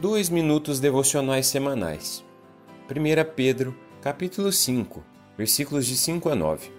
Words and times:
dois 0.00 0.30
minutos 0.30 0.80
devocionais 0.80 1.44
semanais. 1.44 2.24
1 2.88 3.34
Pedro, 3.36 3.76
capítulo 4.00 4.50
5, 4.50 5.04
versículos 5.36 5.84
de 5.84 5.94
5 5.94 6.30
a 6.30 6.34
9. 6.34 6.70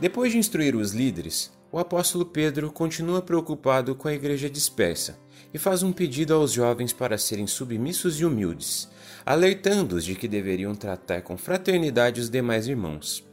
Depois 0.00 0.30
de 0.30 0.38
instruir 0.38 0.76
os 0.76 0.92
líderes, 0.92 1.50
o 1.72 1.80
apóstolo 1.80 2.24
Pedro 2.24 2.70
continua 2.70 3.20
preocupado 3.20 3.92
com 3.96 4.06
a 4.06 4.14
igreja 4.14 4.48
dispersa 4.48 5.18
e 5.52 5.58
faz 5.58 5.82
um 5.82 5.90
pedido 5.90 6.32
aos 6.32 6.52
jovens 6.52 6.92
para 6.92 7.18
serem 7.18 7.48
submissos 7.48 8.20
e 8.20 8.24
humildes, 8.24 8.88
alertando-os 9.26 10.04
de 10.04 10.14
que 10.14 10.28
deveriam 10.28 10.76
tratar 10.76 11.22
com 11.22 11.36
fraternidade 11.36 12.20
os 12.20 12.30
demais 12.30 12.68
irmãos. 12.68 13.26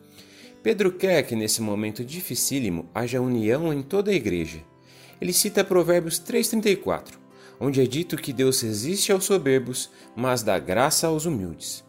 Pedro 0.64 0.92
quer 0.92 1.22
que 1.22 1.36
nesse 1.36 1.62
momento 1.62 2.04
dificílimo 2.04 2.90
haja 2.92 3.22
união 3.22 3.72
em 3.72 3.84
toda 3.84 4.10
a 4.10 4.16
igreja. 4.16 4.64
Ele 5.22 5.32
cita 5.32 5.64
Provérbios 5.64 6.20
3,34, 6.20 7.24
onde 7.60 7.82
é 7.82 7.86
dito 7.86 8.18
que 8.18 8.34
Deus 8.34 8.62
resiste 8.62 9.12
aos 9.12 9.26
soberbos, 9.26 9.90
mas 10.16 10.44
dá 10.44 10.58
graça 10.60 11.08
aos 11.08 11.26
humildes. 11.26 11.84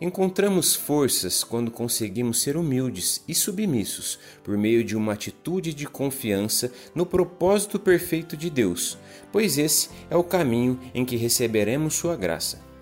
Encontramos 0.00 0.74
forças 0.74 1.44
quando 1.44 1.70
conseguimos 1.70 2.42
ser 2.42 2.56
humildes 2.56 3.22
e 3.28 3.34
submissos 3.34 4.18
por 4.42 4.58
meio 4.58 4.84
de 4.84 4.96
uma 4.96 5.12
atitude 5.12 5.72
de 5.72 5.86
confiança 5.86 6.70
no 6.94 7.06
propósito 7.06 7.78
perfeito 7.78 8.36
de 8.36 8.50
Deus, 8.50 8.98
pois 9.32 9.56
esse 9.56 9.88
é 10.10 10.16
o 10.16 10.24
caminho 10.24 10.78
em 10.92 11.04
que 11.04 11.16
receberemos 11.16 11.94
Sua 11.94 12.16
graça. 12.16 12.73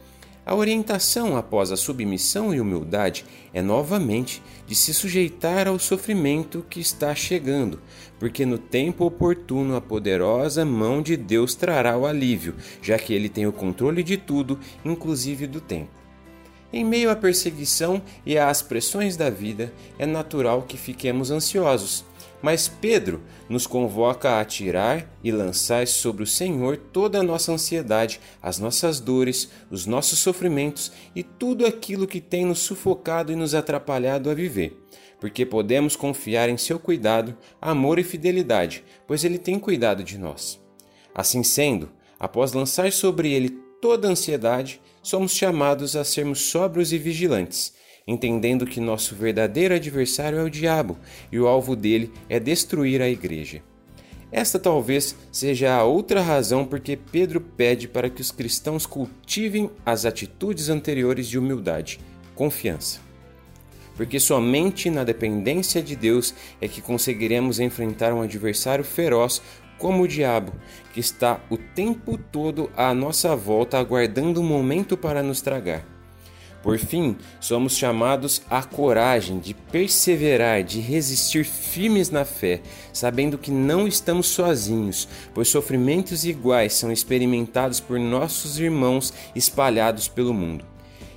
A 0.44 0.56
orientação 0.56 1.36
após 1.36 1.70
a 1.70 1.76
submissão 1.76 2.52
e 2.52 2.60
humildade 2.60 3.24
é 3.54 3.62
novamente 3.62 4.42
de 4.66 4.74
se 4.74 4.92
sujeitar 4.92 5.68
ao 5.68 5.78
sofrimento 5.78 6.66
que 6.68 6.80
está 6.80 7.14
chegando, 7.14 7.80
porque 8.18 8.44
no 8.44 8.58
tempo 8.58 9.04
oportuno 9.04 9.76
a 9.76 9.80
poderosa 9.80 10.64
mão 10.64 11.00
de 11.00 11.16
Deus 11.16 11.54
trará 11.54 11.96
o 11.96 12.06
alívio, 12.06 12.56
já 12.82 12.98
que 12.98 13.14
ele 13.14 13.28
tem 13.28 13.46
o 13.46 13.52
controle 13.52 14.02
de 14.02 14.16
tudo, 14.16 14.58
inclusive 14.84 15.46
do 15.46 15.60
tempo. 15.60 16.02
Em 16.72 16.84
meio 16.84 17.10
à 17.10 17.14
perseguição 17.14 18.02
e 18.26 18.36
às 18.36 18.62
pressões 18.62 19.16
da 19.16 19.30
vida, 19.30 19.72
é 19.96 20.06
natural 20.06 20.62
que 20.62 20.76
fiquemos 20.76 21.30
ansiosos 21.30 22.04
mas 22.42 22.66
Pedro 22.68 23.22
nos 23.48 23.66
convoca 23.66 24.40
a 24.40 24.44
tirar 24.44 25.08
e 25.22 25.30
lançar 25.30 25.86
sobre 25.86 26.24
o 26.24 26.26
Senhor 26.26 26.76
toda 26.76 27.20
a 27.20 27.22
nossa 27.22 27.52
ansiedade, 27.52 28.20
as 28.42 28.58
nossas 28.58 28.98
dores, 28.98 29.48
os 29.70 29.86
nossos 29.86 30.18
sofrimentos 30.18 30.90
e 31.14 31.22
tudo 31.22 31.64
aquilo 31.64 32.06
que 32.06 32.20
tem 32.20 32.44
nos 32.44 32.58
sufocado 32.58 33.32
e 33.32 33.36
nos 33.36 33.54
atrapalhado 33.54 34.28
a 34.28 34.34
viver. 34.34 34.76
Porque 35.20 35.46
podemos 35.46 35.94
confiar 35.94 36.48
em 36.48 36.56
seu 36.56 36.80
cuidado, 36.80 37.38
amor 37.60 38.00
e 38.00 38.02
fidelidade, 38.02 38.84
pois 39.06 39.22
ele 39.22 39.38
tem 39.38 39.58
cuidado 39.58 40.02
de 40.02 40.18
nós. 40.18 40.60
Assim 41.14 41.44
sendo, 41.44 41.90
após 42.18 42.52
lançar 42.52 42.90
sobre 42.90 43.32
ele 43.32 43.50
toda 43.80 44.08
a 44.08 44.10
ansiedade, 44.10 44.80
somos 45.00 45.32
chamados 45.32 45.94
a 45.94 46.04
sermos 46.04 46.40
sóbrios 46.40 46.92
e 46.92 46.98
vigilantes 46.98 47.72
entendendo 48.06 48.66
que 48.66 48.80
nosso 48.80 49.14
verdadeiro 49.14 49.74
adversário 49.74 50.38
é 50.38 50.42
o 50.42 50.50
diabo 50.50 50.98
e 51.30 51.38
o 51.38 51.46
alvo 51.46 51.76
dele 51.76 52.12
é 52.28 52.40
destruir 52.40 53.00
a 53.00 53.08
igreja. 53.08 53.62
Esta 54.32 54.58
talvez 54.58 55.14
seja 55.30 55.74
a 55.74 55.84
outra 55.84 56.22
razão 56.22 56.64
porque 56.64 56.96
Pedro 56.96 57.38
pede 57.38 57.86
para 57.86 58.08
que 58.08 58.22
os 58.22 58.30
cristãos 58.30 58.86
cultivem 58.86 59.70
as 59.84 60.06
atitudes 60.06 60.70
anteriores 60.70 61.28
de 61.28 61.38
humildade, 61.38 62.00
confiança. 62.34 63.00
Porque 63.94 64.18
somente 64.18 64.88
na 64.88 65.04
dependência 65.04 65.82
de 65.82 65.94
Deus 65.94 66.34
é 66.62 66.66
que 66.66 66.80
conseguiremos 66.80 67.60
enfrentar 67.60 68.14
um 68.14 68.22
adversário 68.22 68.82
feroz 68.82 69.42
como 69.78 70.04
o 70.04 70.08
diabo, 70.08 70.54
que 70.94 71.00
está 71.00 71.38
o 71.50 71.58
tempo 71.58 72.16
todo 72.16 72.70
à 72.74 72.94
nossa 72.94 73.36
volta 73.36 73.78
aguardando 73.78 74.40
um 74.40 74.44
momento 74.44 74.96
para 74.96 75.22
nos 75.22 75.42
tragar. 75.42 75.91
Por 76.62 76.78
fim, 76.78 77.16
somos 77.40 77.76
chamados 77.76 78.40
à 78.48 78.62
coragem 78.62 79.40
de 79.40 79.52
perseverar, 79.52 80.62
de 80.62 80.80
resistir 80.80 81.44
firmes 81.44 82.08
na 82.08 82.24
fé, 82.24 82.60
sabendo 82.92 83.36
que 83.36 83.50
não 83.50 83.88
estamos 83.88 84.28
sozinhos, 84.28 85.08
pois 85.34 85.48
sofrimentos 85.48 86.24
iguais 86.24 86.74
são 86.74 86.92
experimentados 86.92 87.80
por 87.80 87.98
nossos 87.98 88.60
irmãos 88.60 89.12
espalhados 89.34 90.06
pelo 90.06 90.32
mundo. 90.32 90.64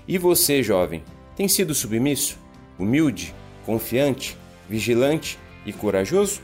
E 0.07 0.17
você, 0.17 0.63
jovem, 0.63 1.03
tem 1.35 1.47
sido 1.47 1.75
submisso, 1.75 2.39
humilde, 2.79 3.33
confiante, 3.65 4.35
vigilante 4.67 5.37
e 5.63 5.71
corajoso? 5.71 6.41